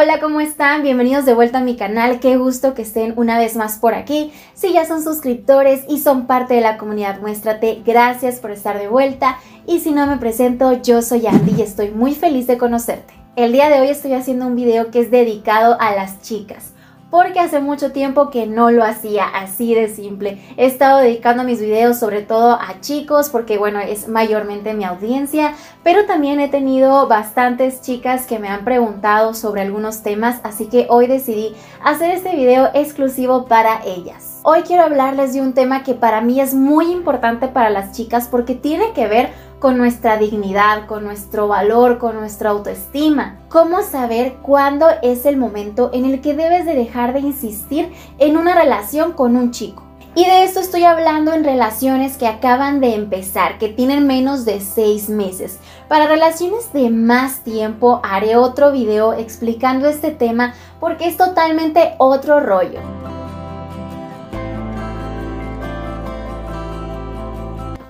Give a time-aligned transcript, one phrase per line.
[0.00, 0.84] Hola, ¿cómo están?
[0.84, 2.20] Bienvenidos de vuelta a mi canal.
[2.20, 4.32] Qué gusto que estén una vez más por aquí.
[4.54, 8.86] Si ya son suscriptores y son parte de la comunidad Muéstrate, gracias por estar de
[8.86, 9.40] vuelta.
[9.66, 13.12] Y si no me presento, yo soy Andy y estoy muy feliz de conocerte.
[13.34, 16.74] El día de hoy estoy haciendo un video que es dedicado a las chicas
[17.10, 20.38] porque hace mucho tiempo que no lo hacía así de simple.
[20.56, 25.54] He estado dedicando mis videos sobre todo a chicos porque bueno, es mayormente mi audiencia,
[25.82, 30.86] pero también he tenido bastantes chicas que me han preguntado sobre algunos temas, así que
[30.90, 34.40] hoy decidí hacer este video exclusivo para ellas.
[34.42, 38.28] Hoy quiero hablarles de un tema que para mí es muy importante para las chicas
[38.28, 43.38] porque tiene que ver con nuestra dignidad, con nuestro valor, con nuestra autoestima.
[43.48, 48.36] ¿Cómo saber cuándo es el momento en el que debes de dejar de insistir en
[48.36, 49.82] una relación con un chico?
[50.14, 54.60] Y de esto estoy hablando en relaciones que acaban de empezar, que tienen menos de
[54.60, 55.58] 6 meses.
[55.86, 62.40] Para relaciones de más tiempo haré otro video explicando este tema porque es totalmente otro
[62.40, 62.80] rollo.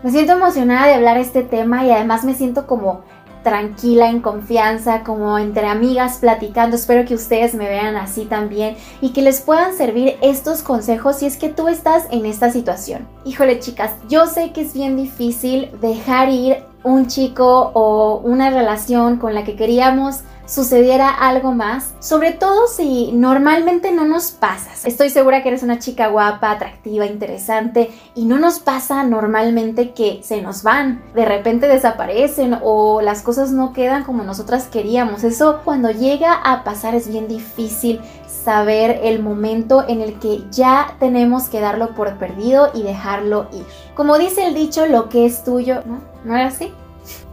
[0.09, 3.03] Me siento emocionada de hablar este tema y además me siento como
[3.43, 6.77] tranquila, en confianza, como entre amigas platicando.
[6.77, 11.27] Espero que ustedes me vean así también y que les puedan servir estos consejos si
[11.27, 13.07] es que tú estás en esta situación.
[13.27, 19.17] Híjole chicas, yo sé que es bien difícil dejar ir un chico o una relación
[19.19, 24.71] con la que queríamos sucediera algo más, sobre todo si normalmente no nos pasa.
[24.89, 30.21] Estoy segura que eres una chica guapa, atractiva, interesante y no nos pasa normalmente que
[30.23, 35.23] se nos van, de repente desaparecen o las cosas no quedan como nosotras queríamos.
[35.23, 38.01] Eso cuando llega a pasar es bien difícil
[38.49, 43.63] saber el momento en el que ya tenemos que darlo por perdido y dejarlo ir.
[43.95, 46.01] Como dice el dicho, lo que es tuyo, ¿no?
[46.25, 46.73] ¿No era así?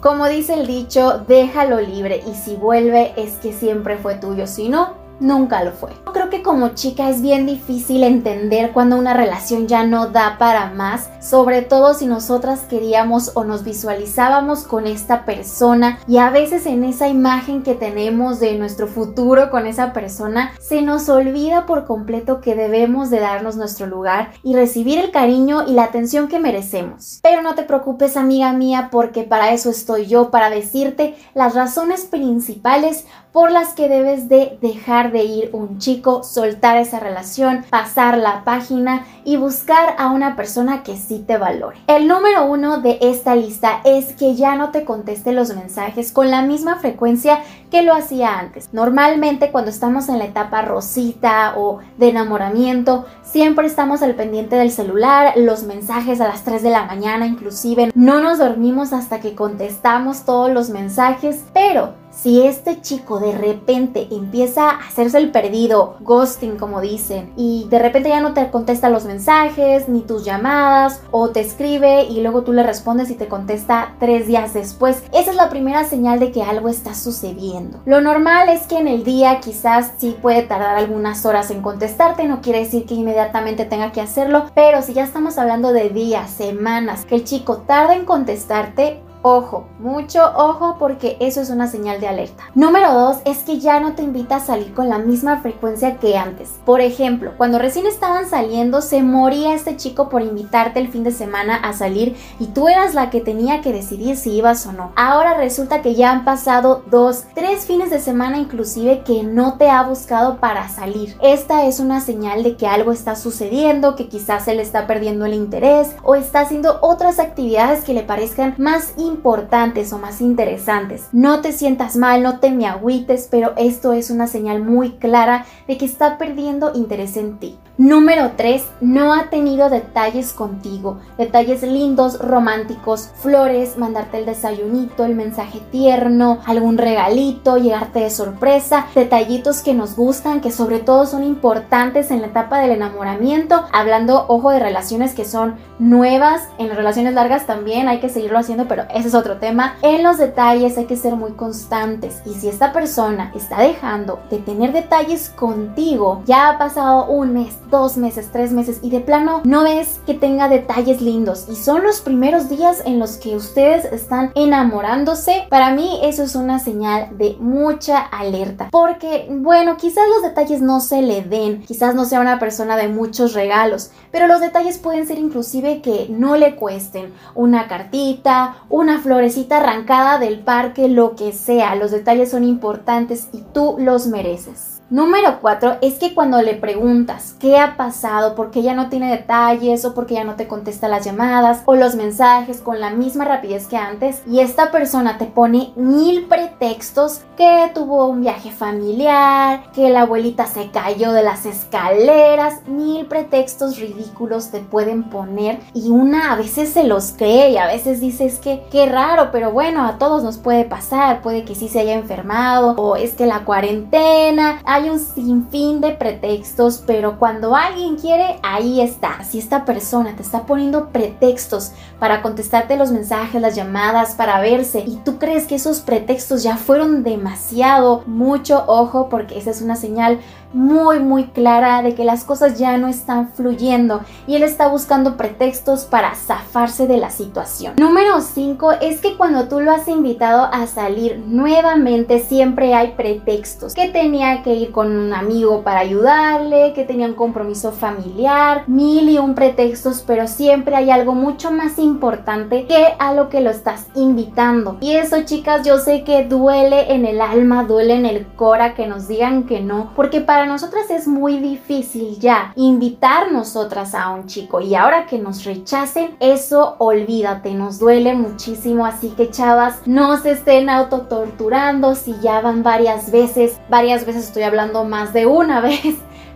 [0.01, 4.67] Como dice el dicho, déjalo libre y si vuelve es que siempre fue tuyo, si
[4.67, 5.91] no, nunca lo fue.
[6.13, 10.71] Creo que como chica es bien difícil entender cuando una relación ya no da para
[10.71, 16.65] más, sobre todo si nosotras queríamos o nos visualizábamos con esta persona y a veces
[16.65, 21.85] en esa imagen que tenemos de nuestro futuro con esa persona se nos olvida por
[21.85, 26.39] completo que debemos de darnos nuestro lugar y recibir el cariño y la atención que
[26.39, 27.19] merecemos.
[27.23, 32.05] Pero no te preocupes amiga mía porque para eso estoy yo, para decirte las razones
[32.05, 33.05] principales
[33.35, 38.45] por las que debes de dejar de ir un chico, soltar esa relación, pasar la
[38.45, 41.75] página y buscar a una persona que sí te valore.
[41.87, 46.31] El número uno de esta lista es que ya no te conteste los mensajes con
[46.31, 48.69] la misma frecuencia que lo hacía antes.
[48.71, 54.71] Normalmente cuando estamos en la etapa rosita o de enamoramiento, siempre estamos al pendiente del
[54.71, 57.91] celular, los mensajes a las 3 de la mañana inclusive.
[57.95, 64.07] No nos dormimos hasta que contestamos todos los mensajes, pero si este chico de repente
[64.09, 68.89] empieza a hacerse el perdido, ghosting como dicen, y de repente ya no te contesta
[68.89, 73.27] los mensajes ni tus llamadas, o te escribe y luego tú le respondes y te
[73.27, 77.79] contesta tres días después, esa es la primera señal de que algo está sucediendo.
[77.85, 82.27] Lo normal es que en el día quizás sí puede tardar algunas horas en contestarte,
[82.27, 86.29] no quiere decir que inmediatamente tenga que hacerlo, pero si ya estamos hablando de días,
[86.31, 91.99] semanas, que el chico tarda en contestarte, Ojo, mucho ojo porque eso es una señal
[91.99, 92.43] de alerta.
[92.53, 96.15] Número dos es que ya no te invita a salir con la misma frecuencia que
[96.15, 96.59] antes.
[96.63, 101.11] Por ejemplo, cuando recién estaban saliendo se moría este chico por invitarte el fin de
[101.11, 104.91] semana a salir y tú eras la que tenía que decidir si ibas o no.
[104.95, 109.71] Ahora resulta que ya han pasado dos, tres fines de semana inclusive que no te
[109.71, 111.17] ha buscado para salir.
[111.19, 115.25] Esta es una señal de que algo está sucediendo, que quizás se le está perdiendo
[115.25, 120.21] el interés o está haciendo otras actividades que le parezcan más importantes importantes o más
[120.21, 121.07] interesantes.
[121.11, 125.45] No te sientas mal, no te me agüites, pero esto es una señal muy clara
[125.67, 127.57] de que está perdiendo interés en ti.
[127.77, 128.65] Número 3.
[128.79, 130.99] No ha tenido detalles contigo.
[131.17, 138.85] Detalles lindos, románticos, flores, mandarte el desayunito, el mensaje tierno, algún regalito, llegarte de sorpresa,
[138.95, 143.65] detallitos que nos gustan, que sobre todo son importantes en la etapa del enamoramiento.
[143.73, 148.69] Hablando, ojo, de relaciones que son nuevas, en relaciones largas también hay que seguirlo haciendo,
[148.69, 149.75] pero ese es otro tema.
[149.81, 154.37] En los detalles hay que ser muy constantes y si esta persona está dejando de
[154.37, 159.41] tener detalles contigo, ya ha pasado un mes, dos meses, tres meses y de plano
[159.43, 163.85] no ves que tenga detalles lindos y son los primeros días en los que ustedes
[163.85, 168.69] están enamorándose, para mí eso es una señal de mucha alerta.
[168.71, 172.87] Porque, bueno, quizás los detalles no se le den, quizás no sea una persona de
[172.87, 178.99] muchos regalos, pero los detalles pueden ser inclusive que no le cuesten una cartita, una
[178.99, 181.75] florecita arrancada del parque, lo que sea.
[181.75, 184.74] Los detalles son importantes y tú los mereces.
[184.91, 189.09] Número 4 es que cuando le preguntas qué ha pasado, por qué ya no tiene
[189.09, 192.91] detalles o por qué ya no te contesta las llamadas o los mensajes con la
[192.91, 198.51] misma rapidez que antes y esta persona te pone mil pretextos que tuvo un viaje
[198.51, 205.61] familiar, que la abuelita se cayó de las escaleras, mil pretextos ridículos te pueden poner
[205.73, 209.51] y una a veces se los cree y a veces dices que qué raro, pero
[209.51, 213.25] bueno, a todos nos puede pasar, puede que sí se haya enfermado o es que
[213.25, 219.23] la cuarentena hay un sinfín de pretextos, pero cuando alguien quiere, ahí está.
[219.23, 224.83] Si esta persona te está poniendo pretextos para contestarte los mensajes, las llamadas, para verse,
[224.85, 229.77] y tú crees que esos pretextos ya fueron demasiado, mucho ojo, porque esa es una
[229.77, 230.19] señal
[230.55, 235.17] muy muy clara de que las cosas ya no están fluyendo y él está buscando
[235.17, 237.73] pretextos para zafarse de la situación.
[237.77, 243.73] Número 5 es que cuando tú lo has invitado a salir nuevamente siempre hay pretextos.
[243.73, 249.09] Que tenía que ir con un amigo para ayudarle, que tenía un compromiso familiar, mil
[249.09, 253.49] y un pretextos, pero siempre hay algo mucho más importante que a lo que lo
[253.49, 254.77] estás invitando.
[254.79, 258.87] Y eso chicas yo sé que duele en el alma, duele en el cora que
[258.87, 264.27] nos digan que no, porque para nosotras es muy difícil ya invitar nosotras a un
[264.27, 270.17] chico y ahora que nos rechacen, eso olvídate, nos duele muchísimo, así que chavas, no
[270.17, 271.95] se estén autotorturando.
[271.95, 275.95] Si ya van varias veces, varias veces estoy hablando más de una vez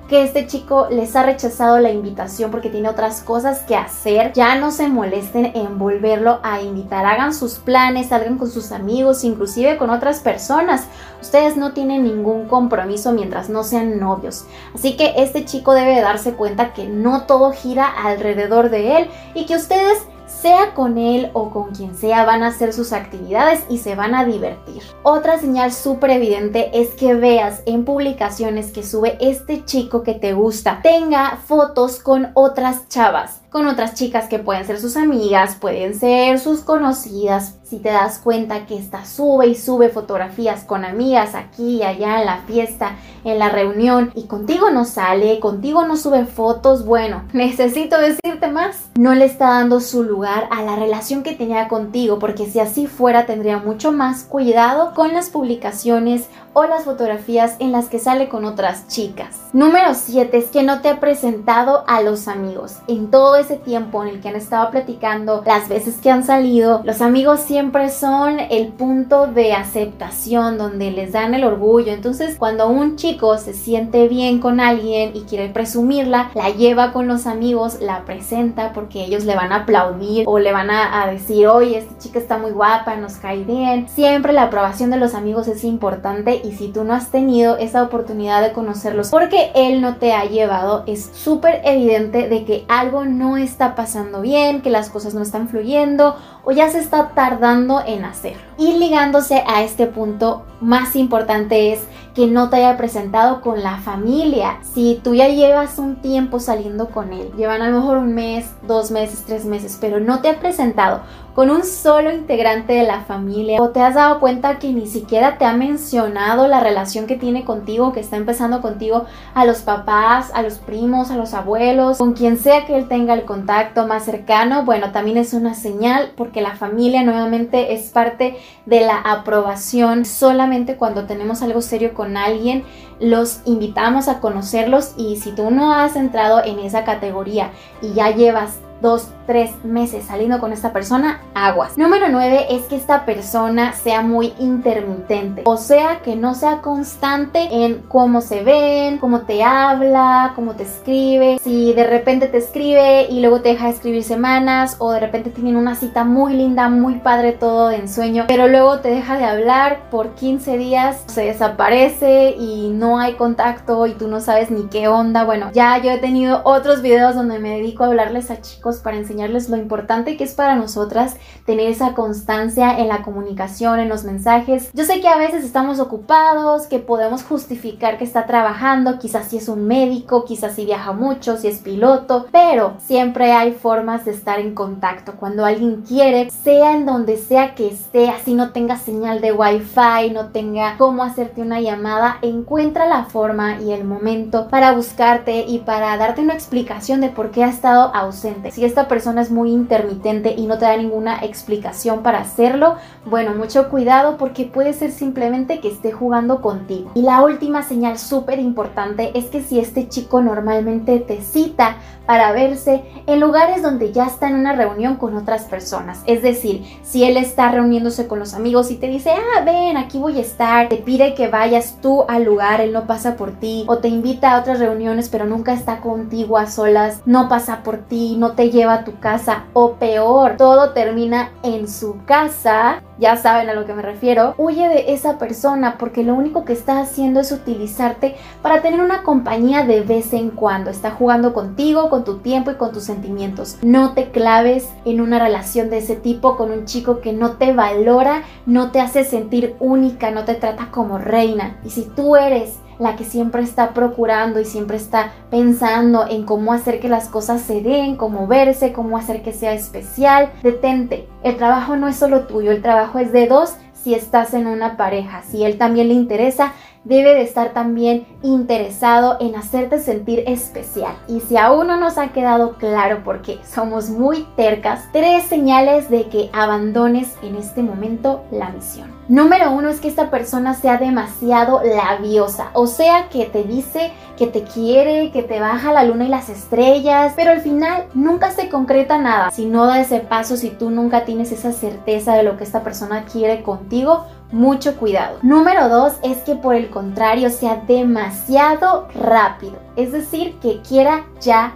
[0.09, 4.55] que este chico les ha rechazado la invitación porque tiene otras cosas que hacer, ya
[4.55, 7.05] no se molesten en volverlo a invitar.
[7.05, 10.87] Hagan sus planes, salgan con sus amigos, inclusive con otras personas.
[11.21, 14.45] Ustedes no tienen ningún compromiso mientras no sean novios.
[14.73, 19.45] Así que este chico debe darse cuenta que no todo gira alrededor de él y
[19.45, 19.99] que ustedes
[20.41, 24.15] sea con él o con quien sea, van a hacer sus actividades y se van
[24.15, 24.83] a divertir.
[25.03, 30.33] Otra señal súper evidente es que veas en publicaciones que sube este chico que te
[30.33, 35.95] gusta, tenga fotos con otras chavas con otras chicas que pueden ser sus amigas, pueden
[35.95, 37.55] ser sus conocidas.
[37.63, 42.19] Si te das cuenta que esta sube y sube fotografías con amigas aquí y allá
[42.19, 47.23] en la fiesta, en la reunión y contigo no sale, contigo no sube fotos, bueno,
[47.33, 48.89] necesito decirte más.
[48.97, 52.87] No le está dando su lugar a la relación que tenía contigo, porque si así
[52.87, 58.29] fuera tendría mucho más cuidado con las publicaciones o las fotografías en las que sale
[58.29, 59.39] con otras chicas.
[59.53, 62.77] Número 7 es que no te ha presentado a los amigos.
[62.87, 66.81] En todo ese tiempo en el que han estado platicando, las veces que han salido,
[66.83, 71.91] los amigos siempre son el punto de aceptación donde les dan el orgullo.
[71.91, 77.07] Entonces, cuando un chico se siente bien con alguien y quiere presumirla, la lleva con
[77.07, 81.47] los amigos, la presenta porque ellos le van a aplaudir o le van a, decir,
[81.47, 83.87] oye, esta chica está muy guapa, nos cae bien.
[83.89, 87.83] Siempre la aprobación de los amigos es importante y si tú no has tenido esa
[87.83, 93.05] oportunidad de conocerlos porque él no te ha llevado, es súper evidente de que algo
[93.37, 98.05] está pasando bien, que las cosas no están fluyendo o ya se está tardando en
[98.05, 98.41] hacerlo.
[98.57, 101.81] Y ligándose a este punto, más importante es
[102.13, 104.59] que no te haya presentado con la familia.
[104.73, 108.45] Si tú ya llevas un tiempo saliendo con él, llevan a lo mejor un mes,
[108.67, 111.01] dos meses, tres meses, pero no te ha presentado
[111.33, 115.37] con un solo integrante de la familia o te has dado cuenta que ni siquiera
[115.37, 120.31] te ha mencionado la relación que tiene contigo, que está empezando contigo, a los papás,
[120.33, 124.05] a los primos, a los abuelos, con quien sea que él tenga el contacto más
[124.05, 130.05] cercano, bueno, también es una señal porque la familia nuevamente es parte de la aprobación.
[130.05, 132.63] Solamente cuando tenemos algo serio con alguien,
[132.99, 138.11] los invitamos a conocerlos y si tú no has entrado en esa categoría y ya
[138.11, 141.77] llevas dos, tres meses saliendo con esta persona, aguas.
[141.77, 147.47] Número 9 es que esta persona sea muy intermitente, o sea, que no sea constante
[147.51, 151.39] en cómo se ven, cómo te habla, cómo te escribe.
[151.43, 155.29] Si de repente te escribe y luego te deja de escribir semanas, o de repente
[155.29, 159.25] tienen una cita muy linda, muy padre todo de ensueño, pero luego te deja de
[159.25, 164.63] hablar por 15 días, se desaparece y no hay contacto y tú no sabes ni
[164.69, 165.23] qué onda.
[165.23, 168.97] Bueno, ya yo he tenido otros videos donde me dedico a hablarles a chicos para
[168.97, 174.03] enseñarles lo importante que es para nosotras tener esa constancia en la comunicación, en los
[174.03, 174.71] mensajes.
[174.73, 179.37] Yo sé que a veces estamos ocupados, que podemos justificar que está trabajando, quizás si
[179.37, 184.11] es un médico, quizás si viaja mucho, si es piloto, pero siempre hay formas de
[184.11, 185.13] estar en contacto.
[185.13, 190.11] Cuando alguien quiere, sea en donde sea que esté, así no tenga señal de wifi,
[190.13, 195.59] no tenga cómo hacerte una llamada, encuentra la forma y el momento para buscarte y
[195.59, 198.51] para darte una explicación de por qué ha estado ausente.
[198.59, 202.75] Si esta persona es muy intermitente y no te da ninguna explicación para hacerlo,
[203.05, 206.91] bueno, mucho cuidado porque puede ser simplemente que esté jugando contigo.
[206.93, 212.31] Y la última señal súper importante es que si este chico normalmente te cita para
[212.31, 217.03] verse en lugares donde ya está en una reunión con otras personas, es decir, si
[217.03, 220.69] él está reuniéndose con los amigos y te dice, ah, ven, aquí voy a estar,
[220.69, 224.31] te pide que vayas tú al lugar, él no pasa por ti, o te invita
[224.33, 228.48] a otras reuniones pero nunca está contigo a solas, no pasa por ti, no te
[228.51, 233.65] lleva a tu casa, o peor, todo termina en su casa, ya saben a lo
[233.65, 238.15] que me refiero, huye de esa persona porque lo único que está haciendo es utilizarte
[238.41, 242.55] para tener una compañía de vez en cuando, está jugando contigo, con tu tiempo y
[242.55, 243.57] con tus sentimientos.
[243.61, 247.53] No te claves en una relación de ese tipo con un chico que no te
[247.53, 251.57] valora, no te hace sentir única, no te trata como reina.
[251.63, 256.53] Y si tú eres la que siempre está procurando y siempre está pensando en cómo
[256.53, 261.07] hacer que las cosas se den, cómo verse, cómo hacer que sea especial, detente.
[261.23, 264.77] El trabajo no es solo tuyo, el trabajo es de dos si estás en una
[264.77, 265.21] pareja.
[265.29, 270.95] Si él también le interesa, debe de estar también interesado en hacerte sentir especial.
[271.07, 276.07] Y si aún no nos ha quedado claro porque somos muy tercas, tres señales de
[276.07, 278.99] que abandones en este momento la misión.
[279.07, 284.27] Número uno es que esta persona sea demasiado labiosa, o sea que te dice que
[284.27, 288.49] te quiere, que te baja la luna y las estrellas, pero al final nunca se
[288.49, 289.31] concreta nada.
[289.31, 292.61] Si no da ese paso, si tú nunca tienes esa certeza de lo que esta
[292.61, 295.19] persona quiere contigo, mucho cuidado.
[295.21, 301.55] Número dos es que por el contrario sea demasiado rápido, es decir, que quiera ya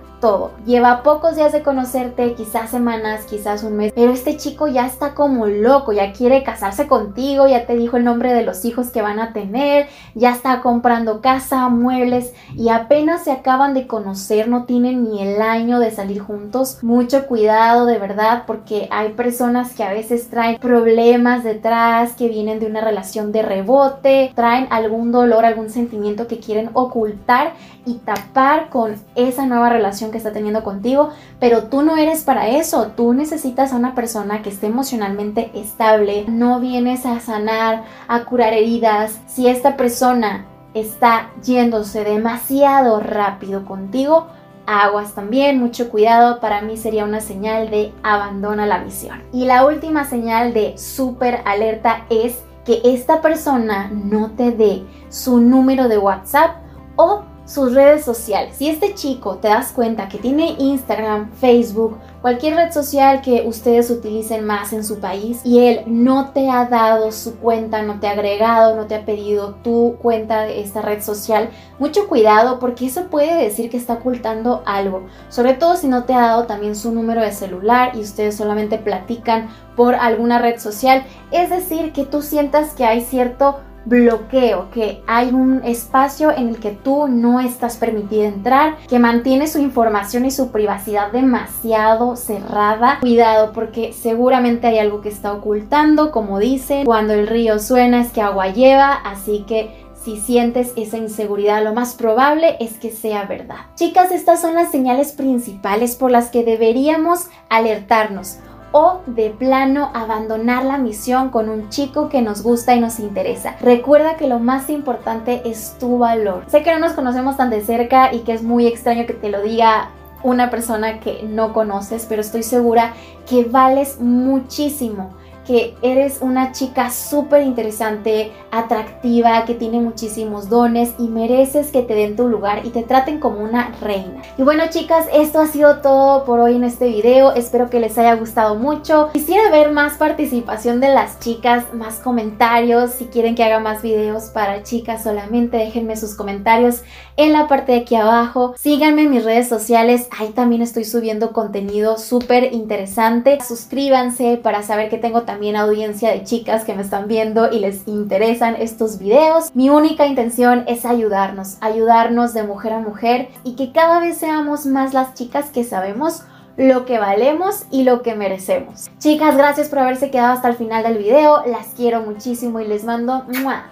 [0.66, 5.16] Lleva pocos días de conocerte, quizás semanas, quizás un mes, pero este chico ya está
[5.16, 9.02] como loco, ya quiere casarse contigo, ya te dijo el nombre de los hijos que
[9.02, 14.64] van a tener, ya está comprando casa, muebles y apenas se acaban de conocer, no
[14.64, 16.82] tienen ni el año de salir juntos.
[16.84, 22.62] Mucho cuidado de verdad porque hay personas que a veces traen problemas detrás, que vienen
[22.62, 28.70] de una relación de rebote, traen algún dolor, algún sentimiento que quieren ocultar y tapar
[28.70, 31.10] con esa nueva relación que está teniendo contigo,
[31.40, 36.26] pero tú no eres para eso, tú necesitas a una persona que esté emocionalmente estable,
[36.28, 44.28] no vienes a sanar, a curar heridas, si esta persona está yéndose demasiado rápido contigo,
[44.66, 49.22] aguas también, mucho cuidado, para mí sería una señal de abandona la misión.
[49.32, 55.40] Y la última señal de súper alerta es que esta persona no te dé su
[55.40, 56.58] número de WhatsApp
[56.96, 58.56] o sus redes sociales.
[58.58, 63.90] Si este chico te das cuenta que tiene Instagram, Facebook, cualquier red social que ustedes
[63.90, 68.08] utilicen más en su país y él no te ha dado su cuenta, no te
[68.08, 72.86] ha agregado, no te ha pedido tu cuenta de esta red social, mucho cuidado porque
[72.86, 75.04] eso puede decir que está ocultando algo.
[75.28, 78.78] Sobre todo si no te ha dado también su número de celular y ustedes solamente
[78.78, 81.04] platican por alguna red social.
[81.32, 86.60] Es decir, que tú sientas que hay cierto bloqueo, que hay un espacio en el
[86.60, 93.00] que tú no estás permitido entrar, que mantiene su información y su privacidad demasiado cerrada.
[93.02, 98.12] Cuidado porque seguramente hay algo que está ocultando, como dicen, cuando el río suena es
[98.12, 103.24] que agua lleva, así que si sientes esa inseguridad, lo más probable es que sea
[103.24, 103.68] verdad.
[103.76, 108.38] Chicas, estas son las señales principales por las que deberíamos alertarnos
[108.74, 113.56] o de plano abandonar la misión con un chico que nos gusta y nos interesa.
[113.62, 116.44] Recuerda que lo más importante es tu valor.
[116.48, 119.30] Sé que no nos conocemos tan de cerca y que es muy extraño que te
[119.30, 119.92] lo diga
[120.24, 122.94] una persona que no conoces, pero estoy segura
[123.30, 125.14] que vales muchísimo
[125.46, 131.96] que eres una chica súper interesante, atractiva, que tiene muchísimos dones y mereces que te
[131.96, 134.22] den tu lugar y te traten como una reina.
[134.38, 137.34] Y bueno chicas, esto ha sido todo por hoy en este video.
[137.34, 139.10] Espero que les haya gustado mucho.
[139.14, 142.92] Quisiera ver más participación de las chicas, más comentarios.
[142.92, 146.82] Si quieren que haga más videos para chicas solamente, déjenme sus comentarios
[147.18, 148.54] en la parte de aquí abajo.
[148.58, 153.40] Síganme en mis redes sociales, ahí también estoy subiendo contenido súper interesante.
[153.46, 157.88] Suscríbanse para saber que tengo también audiencia de chicas que me están viendo y les
[157.88, 159.50] interesan estos videos.
[159.56, 164.68] Mi única intención es ayudarnos, ayudarnos de mujer a mujer y que cada vez seamos
[164.68, 166.22] más las chicas que sabemos
[166.56, 168.92] lo que valemos y lo que merecemos.
[169.00, 171.44] Chicas, gracias por haberse quedado hasta el final del video.
[171.48, 173.26] Las quiero muchísimo y les mando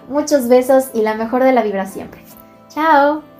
[0.08, 2.24] muchos besos y la mejor de la vibra siempre.
[2.70, 3.31] Chao.